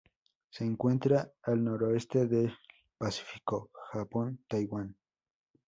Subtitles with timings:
[0.49, 2.51] Se encuentra al noroeste del
[2.97, 4.95] Pacífico: Japón y Taiwán.